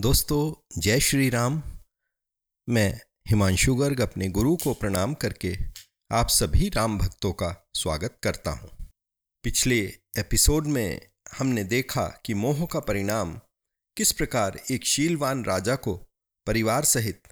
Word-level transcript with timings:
दोस्तों, 0.00 0.80
जय 0.80 1.00
श्री 1.00 1.30
राम। 1.30 1.62
मैं 2.68 3.00
हिमांशु 3.28 3.74
गर्ग 3.74 4.00
अपने 4.00 4.28
गुरु 4.28 4.56
को 4.56 4.74
प्रणाम 4.74 5.14
करके 5.14 5.56
आप 6.12 6.28
सभी 6.28 6.68
राम 6.68 6.98
भक्तों 6.98 7.32
का 7.32 7.68
स्वागत 7.74 8.18
करता 8.22 8.50
हूँ। 8.50 8.90
पिछले 9.44 9.78
एपिसोड 10.18 10.66
में 10.66 11.10
हमने 11.38 11.64
देखा 11.64 12.06
कि 12.24 12.34
मोह 12.34 12.66
का 12.66 12.80
परिणाम 12.80 13.40
किस 13.96 14.12
प्रकार 14.12 14.60
एक 14.70 14.84
शीलवान 14.84 15.44
राजा 15.44 15.76
को 15.76 15.94
परिवार 16.46 16.84
सहित 16.84 17.22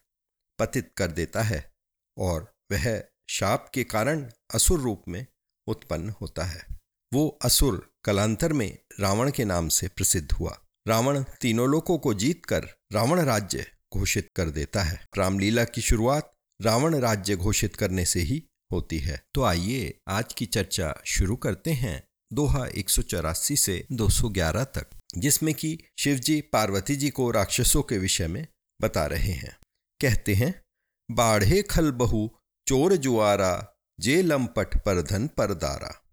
पतित 0.58 0.92
कर 0.96 1.10
देता 1.10 1.42
है 1.42 1.72
और 2.18 2.52
वह 2.72 3.04
शाप 3.30 3.70
के 3.74 3.84
कारण 3.84 4.30
असुर 4.54 4.80
रूप 4.80 5.02
में 5.08 5.26
उत्पन्न 5.66 6.10
होता 6.10 6.44
है। 6.44 6.66
वो 7.14 7.38
असुर 7.44 7.92
कलांतर 8.04 8.52
में 8.52 8.78
रावण 9.00 9.30
के 9.30 9.44
नाम 9.44 9.68
से 9.68 9.88
प्रसिद्ध 9.88 10.32
हुआ। 10.32 10.60
रावण 10.88 11.22
तीनों 11.22 11.68
लोकों 11.68 11.98
को 11.98 12.14
जीतकर 12.14 12.68
रावण 12.92 13.20
राज्य 13.20 13.66
घोषित 13.96 14.28
कर 14.36 14.50
देता 14.50 14.82
है। 14.82 15.06
रामलीला 15.16 15.64
की 15.64 15.80
शुरुआत 15.80 16.32
रावण 16.62 16.98
राज्य 16.98 17.36
घोषित 17.36 17.76
करने 17.76 18.04
से 18.04 18.20
ही 18.20 18.44
होती 18.72 18.98
है। 18.98 19.22
तो 19.34 19.42
आइए 19.42 19.98
आज 20.08 20.32
की 20.32 20.46
चर्चा 20.46 21.02
शुरू 21.06 21.36
करते 21.36 21.72
हैं 21.72 22.08
दोहा 22.32 22.66
एक 22.66 22.90
सौ 22.90 23.02
चौरासी 23.02 23.56
से 23.56 23.86
211 23.92 24.64
तक, 24.64 24.86
जिसमें 25.18 25.54
कि 25.54 25.78
शिवजी 25.98 26.40
पार्वती 26.40 26.96
जी 26.96 27.10
को 27.10 27.30
राक्षसों 27.30 27.82
के 27.82 27.98
विषय 27.98 28.26
में 28.26 28.46
बता 28.80 29.06
रहे 29.06 29.32
हैं। 29.32 29.56
कहते 30.00 30.34
हैं, 30.34 30.62
बाढ़े 31.10 31.62
खल 31.62 31.90
बहु 31.90 32.28
चोर 32.68 32.96
जुआरा 32.96 33.72
जे 34.00 34.22
लंपट 34.22 34.84
पर 34.84 35.02
धन 35.02 35.26
पर 35.26 35.54
दारा। 35.54 36.04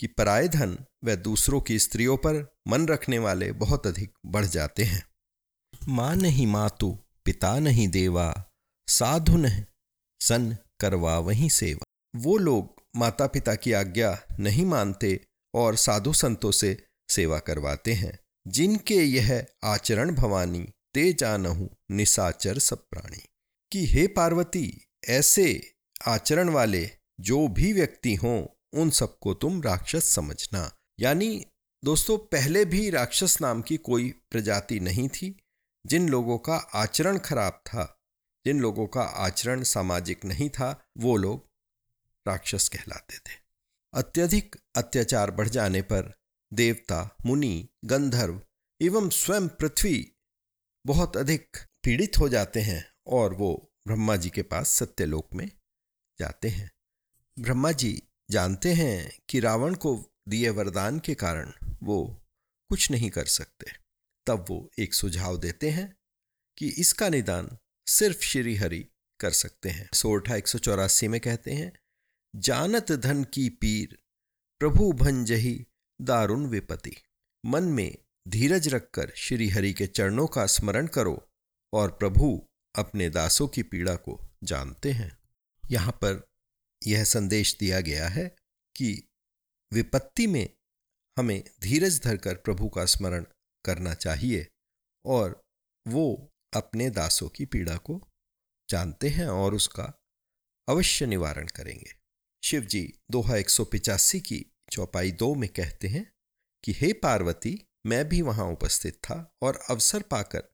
कि 0.00 0.06
पराय 0.06 0.48
धन 0.48 0.78
व 1.04 1.14
दूसरों 1.14 1.60
की 1.60 1.78
स्त्रियों 1.78 2.16
पर 2.16 2.56
मन 2.68 2.86
रखने 2.86 3.18
वाले 3.18 3.52
बहुत 3.52 3.86
अधिक 3.86 4.12
बढ़ 4.26 4.44
जाते 4.44 4.84
हैं। 4.84 5.06
माँ 5.88 6.16
नहीं 6.16 6.46
मातु, 6.46 6.98
पिता 7.24 7.58
नहीं 7.58 7.88
देवा, 7.88 8.44
साधु 8.88 9.36
नहीं, 9.36 9.64
सन 10.20 10.56
करवा 10.80 11.18
वही 11.18 11.50
सेवा। 11.50 11.84
वो 12.16 12.36
लोग 12.36 12.82
माता 12.96 13.26
पिता 13.26 13.54
की 13.54 13.72
आज्ञा 13.72 14.22
नहीं 14.40 14.66
मानते 14.66 15.20
और 15.54 15.76
साधु 15.76 16.12
संतों 16.12 16.52
से 16.52 16.86
सेवा 17.10 17.38
करवाते 17.38 17.92
हैं, 17.92 18.18
जिनके 18.46 18.94
यह 18.94 19.46
आचरण 19.64 20.14
भवानी, 20.14 20.68
ते 20.94 21.12
जानहु 21.12 21.68
निसाचर 21.90 22.58
सब 22.58 22.88
प्राणी। 22.90 23.22
कि 23.72 23.86
हे 23.86 24.06
पार्वती, 24.06 24.84
ऐसे 25.08 25.74
आचरण 26.06 26.48
वाले 26.48 26.90
जो 27.20 27.48
भी 27.48 27.72
व्यक्ति 27.72 28.14
हों, 28.14 28.46
उन 28.80 28.90
सबको 28.90 29.34
तुम 29.34 29.62
राक्षस 29.62 30.04
समझना। 30.04 30.72
यानी 31.02 31.46
दोस्तों, 31.84 32.18
पहले 32.18 32.64
भी 32.64 32.90
राक्षस 32.90 33.40
नाम 33.40 33.62
की 33.62 33.76
कोई 33.76 34.14
प्रजाति 34.30 34.80
नहीं 34.80 35.08
थी। 35.08 35.36
जिन 35.86 36.08
लोगों 36.08 36.38
का 36.38 36.56
आचरण 36.56 37.18
खराब 37.18 37.52
था, 37.52 38.00
जिन 38.46 38.60
लोगों 38.60 38.86
का 38.86 39.02
आचरण 39.02 39.62
सामाजिक 39.62 40.24
नहीं 40.24 40.50
था, 40.50 40.84
वो 40.98 41.16
लोग 41.16 41.50
राक्षस 42.28 42.68
कहलाते 42.68 43.16
थे। 43.16 43.38
अत्यधिक 43.94 44.56
अत्याचार 44.76 45.30
बढ़ 45.30 45.48
जाने 45.48 45.82
पर 45.82 46.14
देवता, 46.52 47.16
मुनि, 47.26 47.68
गंधर्व 47.84 48.42
एवं 48.82 49.10
स्वयं 49.10 49.48
पृथ्वी 49.48 50.12
बहुत 50.86 51.16
अधिक 51.16 51.56
पीड़ित 51.82 52.18
हो 52.18 52.28
जाते 52.28 52.60
हैं 52.60 52.92
और 53.06 53.34
वो 53.34 53.72
ब्रह्मा 53.86 54.16
जी 54.16 54.30
के 54.30 54.42
पास 54.42 54.68
सत्यलोक 54.68 55.34
में 55.34 55.50
जाते 56.18 56.48
हैं। 56.48 56.72
ब्रह्मा 57.38 57.72
जी 57.72 58.02
जानते 58.30 58.72
हैं 58.72 59.18
कि 59.28 59.40
रावण 59.40 59.74
को 59.74 60.08
दिए 60.28 60.48
वरदान 60.48 60.98
के 60.98 61.14
कारण 61.14 61.52
वो 61.82 62.22
कुछ 62.68 62.90
नहीं 62.90 63.10
कर 63.10 63.24
सकते। 63.24 63.70
तब 64.26 64.46
वो 64.50 64.70
एक 64.78 64.94
सुझाव 64.94 65.38
देते 65.38 65.70
हैं 65.70 65.96
कि 66.58 66.68
इसका 66.68 67.08
निदान 67.08 67.58
सिर्फ़ 67.86 68.20
श्री 68.20 68.56
हरि 68.56 68.86
कर 69.20 69.30
सकते 69.30 69.68
हैं। 69.68 69.88
सोरठा 69.94 70.36
एक 70.36 70.48
सौ 70.48 70.58
में 71.08 71.20
कहते 71.20 71.52
हैं, 71.52 71.72
जानत 72.36 72.92
धन 72.92 73.24
की 73.24 73.48
पीर, 73.48 73.98
प्रभु 74.58 74.92
भंजही 74.92 75.66
दारुण 76.00 76.46
विपति 76.46 76.96
मन 77.46 77.62
में 77.62 77.98
धीरज 78.28 78.68
रखकर 78.68 79.12
श्री 79.16 79.48
हरि 79.48 79.72
के 79.72 79.86
चरणों 79.86 80.26
का 80.26 80.46
स्मरण 80.46 80.86
करो 80.86 81.30
और 81.72 81.90
प्रभु 81.90 82.48
अपने 82.74 83.10
दासों 83.10 83.48
की 83.48 83.62
पीड़ा 83.62 83.94
को 83.94 84.20
जानते 84.44 84.92
हैं। 84.92 85.18
यहाँ 85.70 85.92
पर 85.92 86.26
यह 86.86 87.04
संदेश 87.04 87.56
दिया 87.60 87.80
गया 87.80 88.08
है 88.08 88.36
कि 88.76 89.08
विपत्ति 89.72 90.26
में 90.26 90.50
हमें 91.18 91.44
धीरज 91.60 92.02
धरकर 92.02 92.34
प्रभु 92.34 92.68
का 92.68 92.84
स्मरण 92.84 93.24
करना 93.64 93.94
चाहिए 93.94 94.48
और 95.04 95.44
वो 95.88 96.32
अपने 96.54 96.90
दासों 96.90 97.28
की 97.28 97.44
पीड़ा 97.44 97.76
को 97.76 98.08
जानते 98.70 99.08
हैं 99.08 99.26
और 99.26 99.54
उसका 99.54 100.02
अवश्य 100.68 101.06
निवारण 101.06 101.46
करेंगे। 101.46 101.94
शिव 102.44 102.62
जी, 102.62 102.94
दोहा 103.10 103.36
एक 103.36 103.50
की 104.14 104.52
चौपाई 104.72 105.12
दो 105.12 105.34
में 105.34 105.48
कहते 105.48 105.88
हैं 105.88 106.12
कि, 106.64 106.72
हे 106.72 106.92
पार्वती, 106.92 107.66
मैं 107.86 108.08
भी 108.08 108.22
वहाँ 108.22 108.44
उपस्थित 108.44 108.94
था 108.94 109.34
और 109.42 109.56
अवसर 109.70 110.02
पाकर 110.02 110.48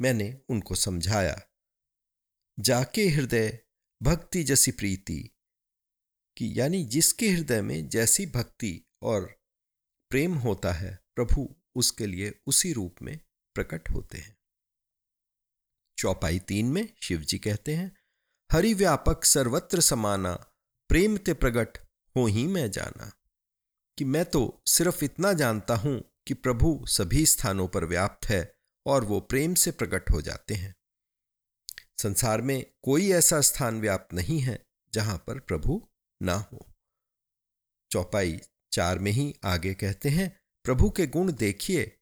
मैंने 0.00 0.40
उनको 0.48 0.74
समझाया। 0.74 1.42
जाके 2.60 3.08
हृदय 3.08 3.58
भक्ति 4.02 4.44
जसी 4.44 4.70
प्रीति 4.70 5.35
कि 6.36 6.60
यानी 6.60 6.84
जिसके 6.84 7.28
हृदय 7.28 7.62
में 7.62 7.88
जैसी 7.88 8.26
भक्ति 8.26 8.84
और 9.02 9.38
प्रेम 10.10 10.34
होता 10.34 10.72
है, 10.72 10.98
प्रभु 11.16 11.56
उसके 11.74 12.06
लिए 12.06 12.40
उसी 12.46 12.72
रूप 12.72 12.96
में 13.02 13.20
प्रकट 13.54 13.90
होते 13.90 14.18
हैं। 14.18 14.36
चौपाई 15.98 16.38
तीन 16.38 16.66
में 16.66 16.88
शिव 17.02 17.20
जी 17.20 17.38
कहते 17.38 17.74
हैं, 17.74 17.96
हरि 18.52 18.74
व्यापक 18.74 19.24
सर्वत्र 19.24 19.80
समाना, 19.80 20.34
प्रेम 20.88 21.16
ते 21.16 21.34
प्रगट, 21.34 21.78
हो 22.16 22.26
ही 22.26 22.46
मैं 22.46 22.70
जाना। 22.70 23.12
कि 23.98 24.04
मैं 24.04 24.24
तो 24.24 24.62
सिर्फ़ 24.66 25.04
इतना 25.04 25.32
जानता 25.32 25.76
हूँ 25.76 26.04
कि 26.26 26.34
प्रभु 26.34 26.84
सभी 26.88 27.26
स्थानों 27.26 27.68
पर 27.68 27.84
व्याप्त 27.84 28.26
है 28.26 28.54
और 28.86 29.04
वो 29.04 29.20
प्रेम 29.20 29.54
से 29.54 29.70
प्रकट 29.70 30.10
हो 30.10 30.22
जाते 30.22 30.54
हैं। 30.54 30.74
संसार 31.98 32.40
में 32.40 32.66
कोई 32.82 33.10
ऐसा 33.10 33.40
स्थान 33.40 33.80
व्याप्त 33.80 34.14
नहीं 34.14 34.40
है 34.40 34.66
जहाँ 34.92 35.24
पर 35.26 35.38
प्रभु 35.38 35.88
ना 36.22 36.34
हो। 36.34 36.66
चौपाई 37.90 38.40
चार 38.72 38.98
में 38.98 39.12
ही 39.12 39.34
आगे 39.44 39.74
कहते 39.74 40.08
हैं, 40.08 40.40
प्रभु 40.64 40.90
के 40.90 41.06
गुण 41.06 41.32
देखिए। 41.32 41.98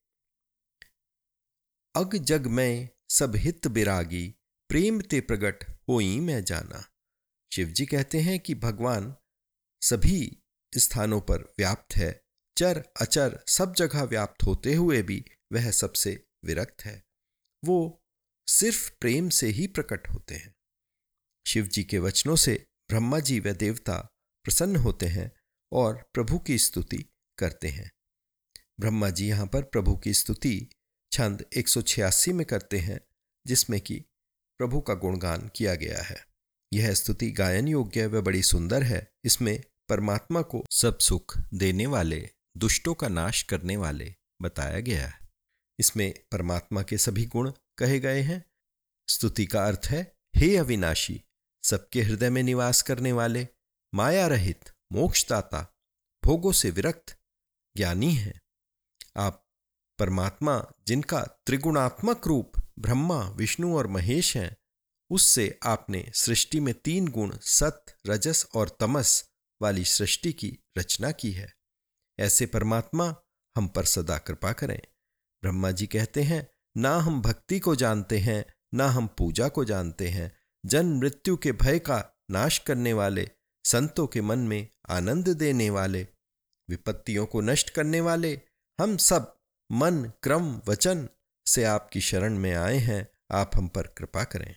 अग 1.97 2.17
जग 2.17 2.47
में 2.47 2.89
सब 3.11 3.37
हित 3.37 3.67
बिरागी, 3.67 4.35
प्रेम 4.69 5.01
ते 5.01 5.21
प्रगट 5.21 5.65
होई 5.89 6.21
मैं 6.21 6.45
जाना। 6.45 6.91
शिव 7.53 7.69
जी 7.69 7.87
कहते 7.87 8.21
हैं 8.21 8.41
कि 8.41 8.55
भगवान 8.55 9.17
सभी 9.83 10.43
स्थानों 10.79 11.21
पर 11.21 11.43
व्याप्त 11.59 11.97
है, 11.97 12.25
चर, 12.59 12.85
अचर 13.01 13.45
सब 13.49 13.75
जगह 13.75 14.03
व्याप्त 14.03 14.43
होते 14.43 14.75
हुए 14.75 15.03
भी 15.03 15.25
वह 15.53 15.71
सबसे 15.71 16.27
विरक्त 16.45 16.85
है। 16.85 17.05
वो 17.65 18.03
सिर्फ़ 18.47 18.93
प्रेम 19.01 19.29
से 19.29 19.47
ही 19.47 19.67
प्रकट 19.67 20.09
होते 20.09 20.35
हैं। 20.35 20.55
शिव 21.47 21.67
जी 21.67 21.85
के 21.85 21.99
वचनों 21.99 22.37
से 22.37 22.67
ब्रह्मा 22.89 23.21
जी 23.21 23.41
व 23.41 23.53
देवता 23.53 23.99
प्रसन्न 24.45 24.77
होते 24.77 25.07
हैं 25.07 25.33
और 25.73 26.11
प्रभु 26.15 26.39
की 26.39 26.59
स्तुति 26.59 27.05
करते 27.39 27.69
हैं। 27.69 27.93
ब्रह्मा 28.81 29.11
जी 29.11 29.29
यहाँ 29.29 29.47
पर 29.47 29.63
प्रभु 29.63 29.97
की 29.97 30.15
स्तुति 30.15 30.69
छंद 31.13 31.45
एक 31.57 31.69
सौ 31.69 31.83
छियासी 31.83 32.33
में 32.33 32.47
करते 32.47 32.79
हैं, 32.79 33.01
जिसमें 33.47 33.81
कि 33.81 34.05
प्रभु 34.59 34.81
का 34.81 34.95
गुणगान 34.95 35.51
किया 35.57 35.75
गया 35.75 36.03
है। 36.03 36.27
यह 36.73 36.95
स्तुति 36.95 37.31
गायन 37.31 37.69
योग्य 37.69 38.07
व 38.07 38.23
बड़ी 38.23 38.43
सुंदर 38.43 38.83
है। 38.83 39.13
इसमें 39.25 39.63
परमात्मा 39.89 40.43
को 40.43 40.65
सब 40.71 40.99
सुख 40.99 41.39
देने 41.55 41.87
वाले, 41.87 42.31
दुष्टों 42.57 42.95
का 42.95 43.09
नाश 43.09 43.43
करने 43.43 43.77
वाले 43.77 44.15
बताया 44.43 44.81
गया 44.81 45.07
है। 45.07 45.29
इसमें 45.79 46.15
परमात्मा 46.33 46.83
के 46.83 46.99
सभी 46.99 47.27
गुण 47.27 47.53
कहे 47.79 48.01
गए 48.01 48.21
हैं। 48.21 48.45
स्तुति 49.09 49.47
का 49.47 49.67
अर्थ 49.67 49.81
है, 49.87 50.17
हे 50.37 50.57
अविनाशी 50.57 51.25
सबके 51.65 52.03
हृदय 52.03 52.31
में 52.31 52.43
निवास 52.43 52.83
करने 52.83 53.13
वाले 53.13 53.49
माया 53.95 54.27
रहित 54.27 54.71
मोक्षदाता, 54.93 55.75
भोगों 56.25 56.53
से 56.53 56.71
विरक्त, 56.71 57.19
ज्ञानी 57.77 58.15
हैं। 58.15 58.41
आप 59.17 59.47
परमात्मा, 59.99 60.73
जिनका 60.87 61.21
त्रिगुणात्मक 61.21 62.27
रूप 62.27 62.53
ब्रह्मा, 62.79 63.29
विष्णु 63.29 63.77
और 63.77 63.87
महेश 63.87 64.37
हैं, 64.37 64.57
उससे 65.11 65.59
आपने 65.63 66.13
सृष्टि 66.15 66.61
में 66.61 66.75
तीन 66.75 67.09
गुण 67.09 67.37
सत, 67.43 67.85
रजस 68.07 68.47
और 68.55 68.77
तमस 68.81 69.31
वाली 69.63 69.85
सृष्टि 69.85 70.33
की 70.33 70.59
रचना 70.79 71.11
की 71.11 71.33
है। 71.33 71.55
ऐसे 72.19 72.47
परमात्मा 72.47 73.17
हम 73.57 73.69
पर 73.69 73.85
सदा 73.85 74.19
कृपा 74.19 74.53
करें। 74.53 74.81
ब्रह्मा 75.43 75.71
जी 75.71 75.87
कहते 75.87 76.23
हैं, 76.23 76.49
ना 76.77 76.97
हम 76.97 77.23
भक्ति 77.23 77.61
को 77.61 77.77
जानते 77.77 78.19
हैं, 78.19 78.45
ना 78.75 78.89
हम 78.89 79.07
पूजा 79.07 79.49
को 79.49 79.65
जानते 79.65 80.09
हैं 80.09 80.44
जन्म 80.67 80.99
मृत्यु 80.99 81.37
के 81.37 81.53
भय 81.53 81.79
का 81.79 82.23
नाश 82.31 82.59
करने 82.59 82.93
वाले, 82.93 83.31
संतों 83.65 84.07
के 84.07 84.21
मन 84.21 84.39
में 84.39 84.69
आनंद 84.91 85.29
देने 85.29 85.71
वाले, 85.71 86.09
विपत्तियों 86.71 87.27
को 87.27 87.41
नष्ट 87.41 87.71
करने 87.71 88.01
वाले, 88.01 88.41
हम 88.81 88.97
सब 88.97 89.41
मन, 89.73 90.13
क्रम, 90.23 90.63
वचन 90.69 91.09
से 91.47 91.65
आपकी 91.65 92.01
शरण 92.01 92.39
में 92.39 92.55
आए 92.55 92.77
हैं, 92.77 93.09
आप 93.33 93.51
हम 93.57 93.69
पर 93.69 93.83
कृपा 93.83 94.25
करें। 94.25 94.57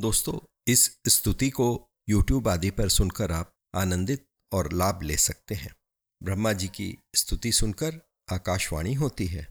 दोस्तों, 0.00 0.38
इस 0.66 0.98
स्तुति 1.08 1.50
को 1.50 1.90
YouTube 2.10 2.48
आदि 2.48 2.70
पर 2.70 2.88
सुनकर 2.88 3.32
आप 3.32 3.56
आनंदित 3.74 4.28
और 4.52 4.72
लाभ 4.72 5.02
ले 5.02 5.16
सकते 5.16 5.54
हैं। 5.54 5.76
ब्रह्मा 6.22 6.52
जी 6.52 6.68
की 6.68 6.98
स्तुति 7.14 7.52
सुनकर 7.52 8.00
आकाशवाणी 8.32 8.94
होती 8.94 9.26
है। 9.26 9.46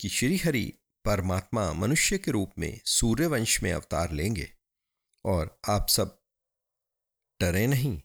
कि 0.00 0.08
श्री 0.08 0.36
हरि 0.36 0.72
परमात्मा 1.04 1.72
मनुष्य 1.72 2.18
के 2.18 2.30
रूप 2.30 2.52
में 2.58 2.80
सूर्यवंश 2.86 3.62
में 3.62 3.72
अवतार 3.72 4.12
लेंगे 4.12 4.52
और 5.24 5.60
आप 5.68 5.88
सब 5.88 6.20
डरे 7.40 7.66
नहीं 7.66 8.02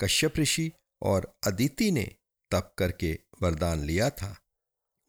कश्यप 0.00 0.38
ऋषि 0.38 0.72
और 1.02 1.38
अदिति 1.46 1.90
ने 1.90 2.16
तप 2.50 2.74
करके 2.78 3.18
वरदान 3.42 3.84
लिया 3.84 4.10
था 4.10 4.36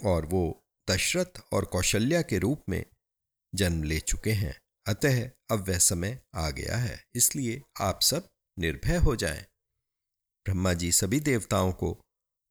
और 0.05 0.25
वो 0.25 0.65
दशरथ 0.89 1.41
और 1.53 1.65
कौशल्या 1.65 2.21
के 2.21 2.37
रूप 2.37 2.63
में 2.69 2.85
जन्म 3.55 3.83
ले 3.83 3.99
चुके 3.99 4.31
हैं 4.31 4.61
अतः 4.87 5.29
अब 5.51 5.67
वह 5.69 5.77
समय 5.77 6.21
आ 6.35 6.49
गया 6.49 6.77
है, 6.77 7.05
इसलिए 7.15 7.61
आप 7.81 8.01
सब 8.01 8.29
निर्भय 8.59 8.97
हो 8.97 9.15
जाएँ। 9.15 9.41
ब्रह्मा 10.45 10.73
जी 10.73 10.91
सभी 10.91 11.19
देवताओं 11.19 11.71
को 11.71 12.01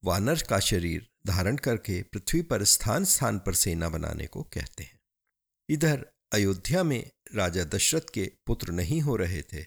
वानर 0.05 0.43
का 0.43 0.61
शरीर 0.61 1.09
धारण 1.27 1.57
करके 1.57 2.03
पृथ्वी 2.03 2.43
पर 2.43 2.65
स्थान 2.65 3.05
स्थान 3.05 3.39
पर 3.39 3.55
सेना 3.55 3.89
बनाने 3.89 4.27
को 4.27 4.43
कहते 4.43 4.83
हैं। 4.83 5.01
इधर 5.69 6.07
अयोध्या 6.33 6.83
में 6.83 7.11
राजा 7.35 7.65
दशरथ 7.65 8.13
के 8.15 8.33
पुत्र 8.47 8.73
नहीं 8.73 9.01
हो 9.01 9.17
रहे 9.17 9.43
थे, 9.43 9.63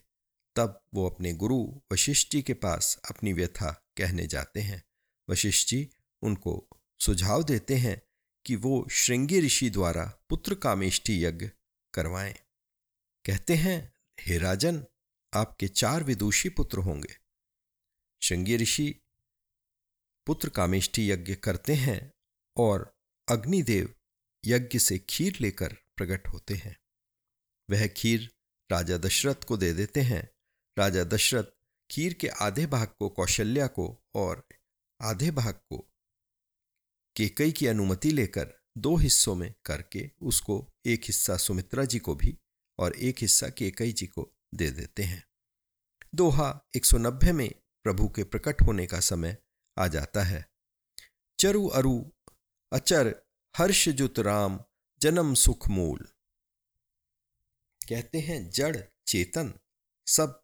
तब 0.55 0.81
वो 0.93 1.09
अपने 1.09 1.33
गुरु 1.33 1.81
वशिष्ठ 1.93 2.31
जी 2.31 2.41
के 2.41 2.53
पास 2.53 2.99
अपनी 3.09 3.33
व्यथा 3.33 3.71
कहने 3.97 4.27
जाते 4.27 4.59
हैं। 4.59 4.83
वशिष्ठ 5.29 5.69
जी 5.69 5.89
उनको 6.21 6.67
सुझाव 6.99 7.43
देते 7.43 7.75
हैं 7.75 8.01
कि 8.45 8.55
वो 8.55 8.87
श्रृंगी 8.91 9.39
ऋषि 9.39 9.69
द्वारा 9.69 10.05
पुत्र 10.29 10.55
कामेष्टि 10.55 11.25
यज्ञ 11.25 11.49
करवाएँ। 11.93 12.35
कहते 13.25 13.55
हैं, 13.55 13.93
हे 14.19 14.37
राजन, 14.37 14.85
आपके 15.33 15.67
चार 15.67 16.03
विदुषी 16.03 16.49
पुत्र 16.49 16.77
होंगे 16.77 17.15
श्रृंगी 18.21 18.57
ऋषि 18.57 18.95
पुत्र 20.29 20.49
कामेष्टि 20.49 21.11
यज्ञ 21.11 21.35
करते 21.35 21.73
हैं 21.73 22.13
और 22.57 22.97
अग्निदेव 23.29 23.95
यज्ञ 24.45 24.79
से 24.79 24.99
खीर 24.99 25.37
लेकर 25.41 25.73
प्रकट 25.73 26.27
होते 26.27 26.53
हैं। 26.53 26.77
वह 27.69 27.87
खीर 27.87 28.35
राजा 28.71 28.97
दशरथ 28.97 29.35
को 29.35 29.57
दे 29.57 29.73
देते 29.73 30.01
हैं। 30.01 30.29
राजा 30.77 31.03
दशरथ 31.03 31.43
खीर 31.91 32.13
के 32.13 32.27
आधे 32.27 32.65
भाग 32.65 32.87
को 32.87 33.09
कौशल्या 33.09 33.67
को 33.67 34.03
और 34.15 34.47
आधे 35.01 35.31
भाग 35.31 35.53
को 35.53 35.91
केकई 37.15 37.51
की 37.51 37.67
अनुमति 37.67 38.11
लेकर 38.11 38.53
दो 38.77 38.95
हिस्सों 38.95 39.35
में 39.35 39.53
करके 39.65 40.11
उसको 40.21 40.71
एक 40.85 41.01
हिस्सा 41.03 41.37
सुमित्रा 41.37 41.85
जी 41.85 41.99
को 41.99 42.15
भी 42.15 42.37
और 42.79 42.95
एक 42.95 43.15
हिस्सा 43.21 43.49
केकई 43.49 43.91
जी 43.91 44.07
को 44.07 44.33
दे 44.55 44.71
देते 44.71 45.03
हैं। 45.03 45.27
दोहा 46.15 46.67
190 46.75 47.31
में 47.31 47.51
प्रभु 47.83 48.09
के 48.09 48.23
प्रकट 48.23 48.61
होने 48.61 48.87
का 48.87 48.99
समय 48.99 49.37
आ 49.79 49.87
जाता 49.87 50.23
है। 50.23 50.49
चरु 51.39 51.67
अरु, 51.67 52.11
अचर, 52.73 53.21
हर्ष 53.57 53.89
जुत 53.89 54.19
राम, 54.19 54.63
जन्म 55.01 55.33
सुख 55.33 55.67
मूल। 55.67 56.07
कहते 57.89 58.19
हैं, 58.19 58.49
जड़, 58.49 58.77
चेतन, 59.07 59.53
सब 60.07 60.43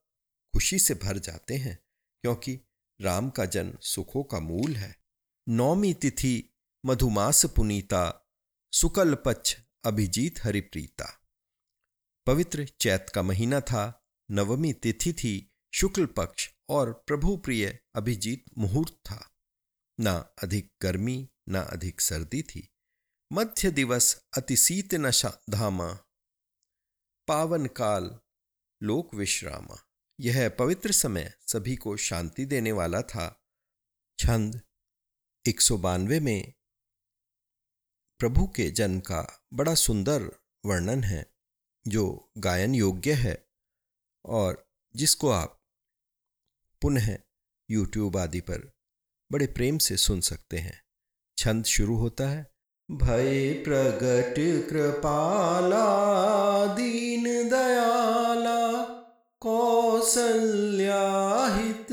खुशी 0.53 0.79
से 0.79 0.93
भर 0.93 1.17
जाते 1.17 1.55
हैं, 1.55 1.79
क्योंकि 2.21 2.59
राम 3.01 3.29
का 3.29 3.45
जन्म 3.45 3.77
सुखों 3.81 4.23
का 4.23 4.39
मूल 4.39 4.75
है। 4.75 5.03
नौमी 5.49 5.93
तिथि, 5.93 6.53
मधुमास 6.85 7.45
पुनीता, 7.45 8.31
सुकल 8.73 9.15
पक्ष, 9.15 9.57
अभिजीत 9.85 10.43
हरिप्रीता। 10.43 11.21
पवित्र 12.25 12.67
चैत 12.79 13.05
का 13.15 13.21
महीना 13.21 13.61
था, 13.61 14.05
नवमी 14.31 14.73
तिथि 14.73 15.13
थी, 15.13 15.51
शुक्ल 15.73 16.05
पक्ष 16.05 16.54
और 16.69 16.93
प्रभु 16.93 17.37
प्रिय 17.37 17.79
अभिजीत 17.95 18.45
मुहूर्त 18.57 18.93
था। 18.93 19.35
ना 19.99 20.13
अधिक 20.43 20.73
गर्मी, 20.81 21.29
ना 21.49 21.61
अधिक 21.61 22.01
सर्दी 22.01 22.41
थी। 22.43 22.69
मध्य 23.33 23.71
दिवस 23.71 24.25
अति 24.37 24.57
शीत 24.57 24.89
न 24.93 25.11
धामा। 25.49 25.93
पावन 27.27 27.65
काल 27.65 28.19
लोक 28.83 29.13
विश्रामा। 29.13 29.87
यह 30.19 30.49
पवित्र 30.49 30.91
समय 30.91 31.33
सभी 31.47 31.75
को 31.75 31.97
शांति 31.97 32.45
देने 32.45 32.71
वाला 32.71 33.01
था। 33.01 33.45
छंद 34.19 34.61
एक 35.47 35.61
सौ 35.61 35.77
बानवे 35.77 36.19
में 36.19 36.53
प्रभु 38.19 38.47
के 38.47 38.71
जन्म 38.71 38.99
का 38.99 39.45
बड़ा 39.53 39.75
सुंदर 39.75 40.39
वर्णन 40.65 41.03
है, 41.03 41.35
जो 41.87 42.31
गायन 42.37 42.75
योग्य 42.75 43.13
है 43.13 43.49
और 44.25 44.69
जिसको 44.95 45.29
आप 45.29 45.54
पुनः 46.85 47.17
यूट्यूब 47.71 48.17
आदि 48.17 48.39
पर 48.39 48.71
बड़े 49.31 49.47
प्रेम 49.47 49.77
से 49.77 49.97
सुन 49.97 50.21
सकते 50.21 50.57
हैं। 50.57 50.81
छंद 51.37 51.65
शुरू 51.65 51.95
होता 51.95 52.29
है। 52.29 52.51
भय 52.91 53.53
प्रगट 53.53 54.69
कृपाला, 54.69 55.85
दीन 56.75 57.23
दयाला, 57.23 58.85
कौसल्याहित 59.39 61.87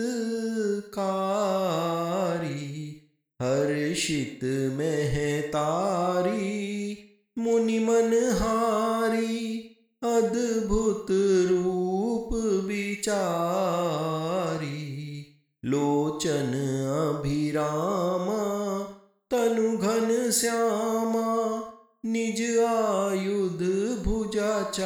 कारी, 0.95 3.03
हर्षित 3.43 4.75
महतारी, 4.75 6.99
मुनिमन 7.39 8.37
हारी, 8.41 9.77
अद्भुत 10.03 11.07
रूप 11.51 12.65
विचारी। 12.65 14.02
लोचन 16.27 17.19
अभिरामा, 17.19 18.83
तनु 19.31 19.79
घन 19.79 20.31
श्यामा, 20.31 21.59
निज 22.05 22.59
आयुध 22.59 23.63
भुजाचारी, 24.05 24.83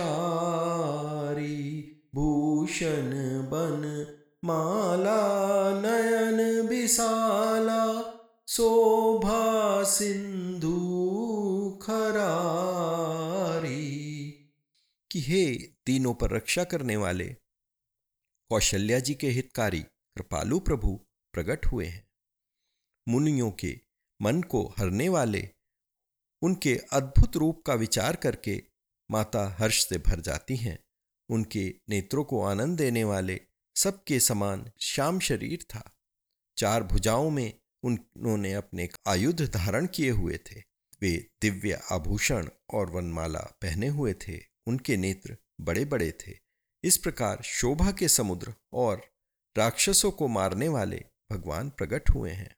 भूषण 2.15 3.11
बन 3.41 4.07
माला, 4.45 5.21
नयन 5.81 6.69
विशाला, 6.69 8.15
शोभा 8.49 9.83
सिंधु 9.83 10.77
खरारी। 11.83 12.37
कि 15.11 15.21
हे 15.21 15.55
तीनों 15.57 16.15
पर 16.15 16.31
रक्षा 16.31 16.65
करने 16.65 16.97
वाले, 16.97 17.37
कौशल्या 18.49 18.99
जी 18.99 19.15
के 19.15 19.29
हितकारी, 19.29 19.81
कृपालु 20.15 20.59
प्रभु 20.59 21.06
प्रकट 21.37 21.67
हुए 21.67 21.87
हैं। 21.87 22.07
मुनियों 23.09 23.51
के 23.51 23.81
मन 24.23 24.43
को 24.43 24.75
हरने 24.79 25.09
वाले 25.09 25.49
उनके 26.43 26.81
अद्भुत 26.93 27.37
रूप 27.37 27.63
का 27.67 27.75
विचार 27.75 28.17
करके 28.17 28.63
माता 29.11 29.57
हर्ष 29.59 29.89
से 29.89 29.99
भर 29.99 30.21
जाती 30.21 30.57
हैं। 30.57 30.79
उनके 31.29 31.75
नेत्रों 31.89 32.25
को 32.25 32.43
आनंद 32.43 32.79
देने 32.79 33.05
वाले 33.05 33.41
सबके 33.77 34.21
समान 34.21 34.71
श्याम 34.81 35.19
शरीर 35.21 35.63
था। 35.63 35.97
चार 36.57 36.83
भुजाओं 36.83 37.31
में 37.31 37.53
उन्होंने 37.83 38.53
अपने 38.53 38.89
आयुध 39.07 39.43
धारण 39.43 39.87
किए 39.87 40.11
हुए 40.11 40.39
थे। 40.39 40.63
वे 41.03 41.31
दिव्य 41.43 41.81
आभूषण 41.93 42.49
और 42.75 42.91
वनमाला 42.91 43.45
पहने 43.63 43.89
हुए 43.89 44.15
थे। 44.15 44.41
उनके 44.67 44.97
नेत्र 44.97 45.37
बड़े 45.61 45.85
बड़े 45.85 46.13
थे। 46.13 46.33
इस 46.85 46.97
प्रकार 46.97 47.43
शोभा 47.43 47.93
के 47.93 48.09
समुद्र 48.09 48.55
और 48.73 49.03
राक्षसों 49.59 50.11
को 50.11 50.29
मारने 50.29 50.69
वाले 50.69 51.05
भगवान 51.33 51.69
प्रकट 51.69 52.11
हुए 52.11 52.31
हैं। 52.31 52.57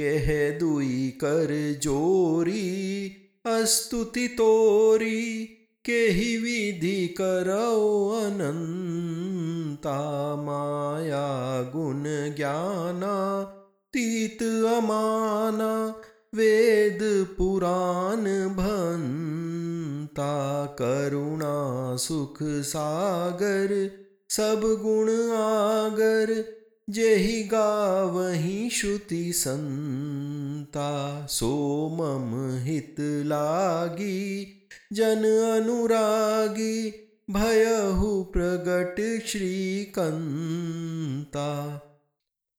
कह 0.00 0.58
दुई 0.58 1.10
कर 1.10 1.80
जोरी, 1.82 3.16
अस्तुति 3.46 4.28
तोरी 4.28 5.48
के 5.84 5.92
ही 5.92 6.36
विधि 6.36 7.08
करो 7.08 8.10
अनंता 8.10 10.36
माया 10.36 11.62
गुण 11.62 12.34
ज्ञाना, 12.34 13.42
तीत 13.92 14.42
अमाना, 14.42 16.00
वेद 16.34 17.34
पुराण 17.38 18.48
भंता, 18.48 20.66
करुणा 20.66 21.96
सुख 21.96 22.38
सागर, 22.42 23.90
सब 24.30 24.78
गुण 24.82 25.36
आगर 25.36 26.61
जेहि 26.90 27.42
गावही 27.42 28.70
श्रुति 28.70 29.32
संता 29.32 31.26
सोमम 31.26 32.58
हित 32.58 32.96
लागी। 33.00 34.58
जन 34.92 35.52
अनुरागी, 35.60 37.08
भयहु 37.30 38.24
प्रगट 38.24 39.26
श्रीकंता। 39.26 41.80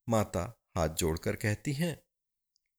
माता 0.10 0.62
हाथ 0.76 0.90
जोड़कर 0.90 1.36
कहती 1.36 1.74
हैं, 1.74 2.04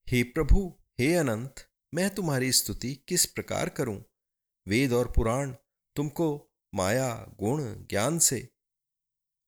हे 0.09 0.23
प्रभु, 0.23 0.77
हे 0.99 1.15
अनंत, 1.15 1.55
मैं 1.93 2.15
तुम्हारी 2.15 2.51
स्तुति 2.51 3.03
किस 3.07 3.25
प्रकार 3.25 3.69
करूँ? 3.69 4.03
वेद 4.67 4.93
और 4.93 5.13
पुराण 5.15 5.55
तुमको 5.95 6.51
माया, 6.75 7.31
गुण, 7.39 7.63
ज्ञान 7.63 8.19
से 8.19 8.49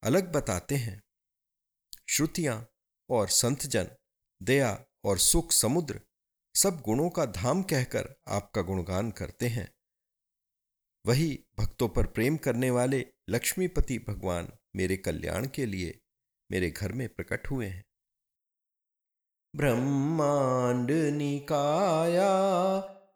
अलग 0.04 0.32
बताते 0.32 0.76
हैं। 0.76 1.07
श्रुतियाँ 2.10 2.70
और 3.10 3.28
संतजन, 3.28 3.88
दया 4.44 4.86
और 5.04 5.18
सुख 5.18 5.52
समुद्र, 5.52 6.02
सब 6.56 6.82
गुणों 6.82 7.10
का 7.10 7.26
धाम 7.26 7.64
कहकर 7.64 8.16
आपका 8.28 8.62
गुणगान 8.62 9.12
करते 9.12 9.48
हैं। 9.48 9.76
वही 11.06 11.44
भक्तों 11.60 11.90
पर 11.90 12.06
प्रेम 12.06 12.38
करने 12.38 12.72
वाले 12.72 13.06
लक्ष्मीपति 13.30 14.00
भगवान 14.00 14.52
मेरे 14.76 14.98
कल्याण 14.98 15.48
के 15.48 15.66
लिए 15.66 16.02
मेरे 16.52 16.70
घर 16.70 16.92
में 16.92 17.10
प्रकट 17.10 17.52
हुए 17.52 17.68
हैं। 17.68 17.86
ब्रह्मांड 19.56 20.92
निकाया, 20.92 22.32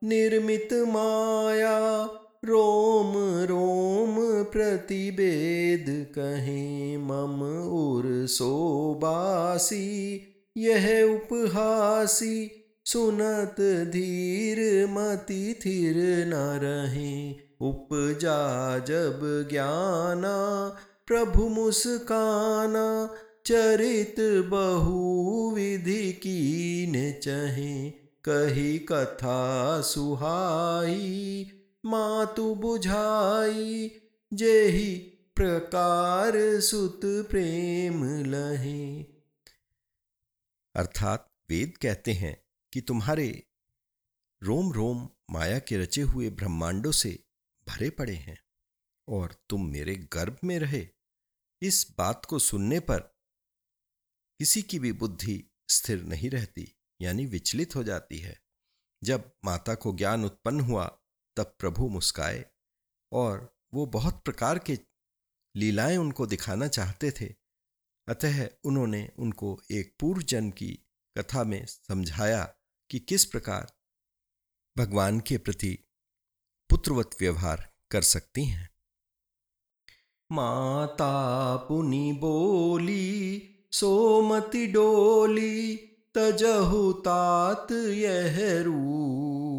निर्मित 0.04 0.70
माया 0.74 2.08
रोम 2.46 3.14
रोम 3.44 4.44
प्रतिवेद 4.44 6.08
कहें 6.20 6.98
मम 6.98 7.42
उर 7.70 8.28
सोबासी, 8.28 10.22
यह 10.58 11.04
उपहासी, 11.04 12.52
सुनत 12.86 13.56
धीर 13.90 14.88
मति 14.88 15.56
थिर 15.66 16.26
न 16.28 16.34
रहे। 16.34 17.32
उपजा 17.62 18.80
जब 18.80 19.48
ज्ञाना, 19.52 20.68
प्रभु 21.08 21.44
मुस्काना, 21.44 23.16
चरित 23.46 24.16
बहुविधि 24.50 26.12
की 26.12 26.88
न 26.90 27.20
चहे। 27.22 27.90
कही 28.30 28.80
कथा 28.80 29.82
सुहाई 29.82 31.46
मातु 31.86 32.56
बुझाई, 32.56 34.02
जेहि 34.34 34.96
प्रकार 35.36 36.60
सुत 36.62 37.02
प्रेम 37.04 38.04
लहे। 38.26 39.04
अर्थात 40.76 41.32
वेद 41.50 41.78
कहते 41.78 42.14
हैं 42.14 42.44
कि 42.74 42.82
तुम्हारे 42.82 43.48
रोम 44.44 44.72
रोम 44.72 45.10
माया 45.32 45.60
के 45.60 45.78
रचे 45.78 46.02
हुए 46.02 46.30
ब्रह्मांडों 46.30 46.92
से 46.92 47.24
भरे 47.68 47.90
पड़े 47.90 48.16
हैं 48.16 48.44
और 49.08 49.36
तुम 49.50 49.66
मेरे 49.66 49.96
गर्भ 49.96 50.38
में 50.44 50.60
रहे। 50.60 50.88
इस 51.62 51.96
बात 51.98 52.26
को 52.26 52.40
सुनने 52.40 52.80
पर 52.80 53.00
किसी 54.40 54.62
की 54.62 54.80
भी 54.80 54.92
बुद्धि 54.92 55.52
स्थिर 55.70 56.04
नहीं 56.04 56.30
रहती, 56.30 56.76
यानी 57.02 57.26
विचलित 57.26 57.76
हो 57.76 57.84
जाती 57.84 58.18
है। 58.18 58.42
जब 59.04 59.32
माता 59.46 59.76
को 59.76 59.94
ज्ञान 59.94 60.26
उत्पन्न 60.26 60.60
हुआ 60.60 60.98
तब 61.42 61.56
प्रभु 61.60 61.90
मुस्काए 61.90 62.46
और 63.12 63.58
वो 63.74 63.86
बहुत 63.86 64.22
प्रकार 64.26 64.60
के 64.60 64.80
लीलाएँ 65.56 65.98
उनको 65.98 66.26
दिखाना 66.26 66.68
चाहते 66.68 67.12
थे। 67.12 67.36
अतः 68.08 68.50
उन्होंने 68.64 69.10
उनको 69.20 69.62
एक 69.72 69.96
पूर्व 70.00 70.22
जन्म 70.22 70.52
की 70.52 70.80
कथा 71.18 71.44
में 71.44 71.66
समझाया 71.66 72.54
कि 72.90 73.00
किस 73.00 73.26
प्रकार 73.26 73.74
भगवान 74.78 75.20
के 75.20 75.38
प्रति 75.38 75.80
पुत्रवत 76.70 77.10
व्यवहार 77.20 77.74
कर 77.92 78.02
सकती 78.02 78.46
हैं। 78.46 78.70
माता 80.32 81.56
पुनि 81.58 82.14
बोली, 82.14 83.48
सोमति 83.72 84.68
डोली, 84.68 85.78
तजहु 86.16 86.94
तात 86.94 87.68
यह 87.72 88.62
रूपा। 88.62 89.51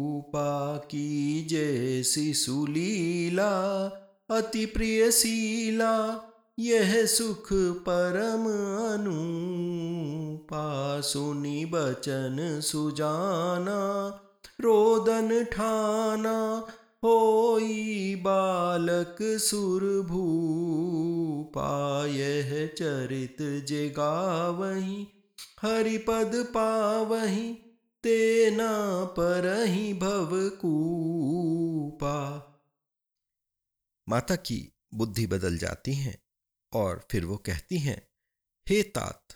की 0.77 1.45
जैसी 1.45 2.33
सुलीला 2.33 3.83
अति 4.29 4.65
प्रिय 4.65 5.11
शीला, 5.11 6.21
यह 6.59 7.05
सुख 7.05 7.49
परम 7.53 8.93
अनुपा। 8.93 11.01
सुनी 11.01 11.65
बचन 11.65 12.59
सुजाना, 12.63 14.19
रोदन 14.61 15.43
ठाना, 15.43 16.65
होई 17.03 18.15
बालक 18.15 19.17
सुरभूपा, 19.21 22.05
यह 22.05 22.69
चरित 22.77 23.65
जेगावही, 23.65 25.07
हरिपद 25.61 26.31
पावही। 26.35 27.72
तेना 28.03 29.05
पर 29.05 29.45
ही 29.63 29.93
भव 29.93 30.49
कूपा 30.49 32.15
माता 34.09 34.35
की 34.35 34.73
बुद्धि 34.93 35.27
बदल 35.27 35.57
जाती 35.57 35.93
है 35.93 36.23
और 36.73 37.07
फिर 37.11 37.25
वो 37.25 37.37
कहती 37.37 37.77
हैं, 37.77 38.07
हे 38.69 38.83
तात, 38.83 39.33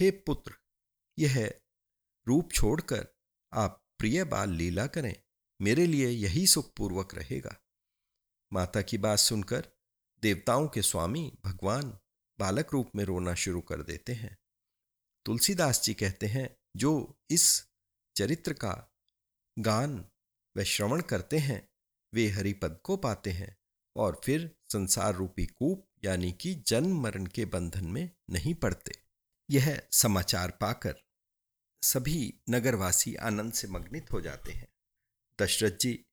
हे 0.00 0.10
पुत्र, 0.10 0.54
यह 1.18 1.60
रूप 2.28 2.52
छोड़कर 2.52 3.06
आप 3.52 3.84
प्रिय 3.98 4.24
बाल 4.24 4.50
लीला 4.50 4.86
करें, 4.86 5.14
मेरे 5.60 5.86
लिए 5.86 6.08
यही 6.08 6.46
सुखपूर्वक 6.46 7.14
रहेगा 7.14 7.56
माता 8.52 8.82
की 8.82 8.98
बात 8.98 9.18
सुनकर 9.18 9.68
देवताओं 10.22 10.68
के 10.68 10.82
स्वामी 10.82 11.38
भगवान 11.44 11.98
बालक 12.38 12.72
रूप 12.72 12.90
में 12.96 13.04
रोना 13.04 13.34
शुरू 13.34 13.60
कर 13.60 13.82
देते 13.82 14.12
हैं। 14.12 14.38
तुलसीदास 15.24 15.82
जी 15.84 15.94
कहते 15.94 16.26
हैं, 16.26 16.56
जो 16.76 17.18
इस 17.30 17.66
चरित्र 18.16 18.52
का 18.52 18.94
गान 19.58 20.04
व 20.56 20.62
श्रवण 20.62 21.00
करते 21.00 21.38
हैं, 21.38 21.68
वे 22.14 22.28
हरिपद 22.28 22.80
को 22.84 22.96
पाते 22.96 23.30
हैं 23.30 23.56
और 23.96 24.20
फिर 24.24 24.56
संसार 24.72 25.14
रूपी 25.14 25.46
कूप 25.46 25.88
यानी 26.04 26.32
कि 26.32 26.54
जन्म 26.54 27.00
मरण 27.00 27.26
के 27.26 27.44
बंधन 27.44 27.86
में 27.86 28.10
नहीं 28.30 28.54
पड़ते। 28.54 28.92
यह 29.50 29.82
समाचार 29.92 30.50
पाकर 30.50 30.94
सभी 31.82 32.40
नगरवासी 32.50 33.14
आनंद 33.14 33.52
से 33.52 33.68
मग्नित 33.68 34.12
हो 34.12 34.20
जाते 34.20 34.52
हैं। 34.52 34.68
दशरथ 35.40 35.78
जी 35.80 36.06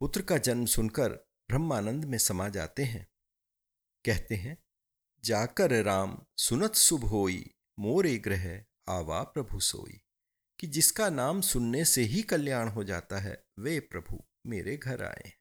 पुत्र 0.00 0.22
का 0.22 0.38
जन्म 0.38 0.66
सुनकर 0.66 1.12
ब्रह्मानंद 1.48 2.04
में 2.04 2.18
समा 2.18 2.48
जाते 2.48 2.84
हैं। 2.84 3.06
कहते 4.04 4.36
हैं, 4.36 4.64
जाकर 5.24 5.82
राम 5.82 6.26
सुनत 6.36 6.74
शुभ 6.74 7.04
होई, 7.04 7.54
मोरे 7.78 8.18
ग्रह 8.18 8.64
आवा 8.88 9.22
प्रभु 9.22 9.60
सोई। 9.60 10.01
कि 10.62 10.68
जिसका 10.68 11.10
नाम 11.10 11.40
सुनने 11.40 11.84
से 11.84 12.02
ही 12.02 12.22
कल्याण 12.22 12.68
हो 12.68 12.84
जाता 12.84 13.18
है, 13.18 13.46
वे 13.58 13.80
प्रभु 13.80 14.24
मेरे 14.46 14.76
घर 14.76 15.04
आए 15.04 15.22
हैं। 15.26 15.38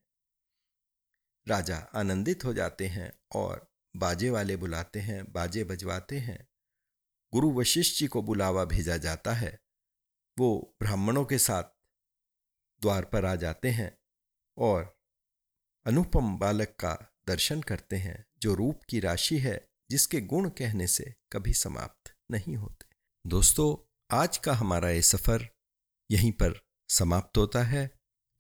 राजा 1.48 1.78
आनंदित 1.78 2.46
हो 2.46 2.54
जाते 2.54 2.88
हैं 2.88 3.20
और 3.36 3.74
बाजे 3.96 4.30
वाले 4.30 4.58
बुलाते 4.58 5.00
हैं, 5.00 5.32
बाजे 5.32 5.63
बजवाते 5.63 6.20
हैं। 6.20 6.48
गुरु 7.34 7.51
वशिष्ठ 7.51 8.00
जी 8.00 8.08
को 8.08 8.22
बुलावा 8.22 8.66
भेजा 8.66 8.98
जाता 8.98 9.34
है। 9.34 9.60
वो 10.40 10.75
ब्राह्मणों 10.82 11.25
के 11.25 11.38
साथ 11.38 11.63
द्वार 12.82 13.06
पर 13.06 13.25
आ 13.25 13.36
जाते 13.36 13.70
हैं 13.70 13.98
और 14.58 15.00
अनुपम 15.86 16.38
बालक 16.38 16.68
का 16.68 17.13
दर्शन 17.28 17.62
करते 17.62 17.96
हैं, 17.96 18.25
जो 18.38 18.54
रूप 18.54 18.84
की 18.90 19.00
राशि 19.00 19.38
है, 19.38 19.70
जिसके 19.90 20.22
गुण 20.22 20.50
कहने 20.50 20.88
से 20.88 21.16
कभी 21.32 21.54
समाप्त 21.54 22.16
नहीं 22.32 22.56
होते। 22.56 22.96
दोस्तों 23.30 23.90
आज 24.13 24.38
का 24.38 24.53
हमारा 24.53 24.89
ये 24.89 25.01
सफ़र 25.01 25.50
यहीं 26.12 26.32
पर 26.32 26.60
समाप्त 26.89 27.38
होता 27.38 27.63
है। 27.63 27.91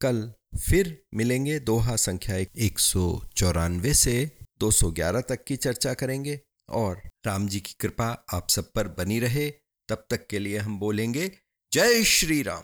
कल 0.01 0.33
फिर 0.59 1.03
मिलेंगे 1.13 1.59
दोहा 1.59 1.95
संख्या 1.95 2.35
एक 2.35 2.79
सौ 2.79 3.25
चौरानवे 3.37 3.93
से 3.93 4.37
211 4.59 5.21
तक 5.21 5.43
की 5.43 5.55
चर्चा 5.55 5.93
करेंगे 5.93 6.41
और 6.69 7.01
राम 7.25 7.47
जी 7.47 7.59
की 7.59 7.73
कृपा 7.79 8.25
आप 8.33 8.49
सब 8.49 8.71
पर 8.71 8.87
बनी 8.87 9.19
रहे। 9.19 9.49
तब 9.89 10.07
तक 10.09 10.27
के 10.27 10.39
लिए 10.39 10.57
हम 10.57 10.79
बोलेंगे, 10.79 11.31
जय 11.73 12.03
श्री 12.03 12.41
राम। 12.41 12.63